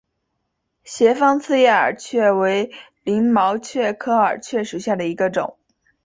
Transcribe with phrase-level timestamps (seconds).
[0.83, 2.71] 斜方刺叶耳蕨为
[3.03, 5.59] 鳞毛蕨科耳蕨属下的一个种。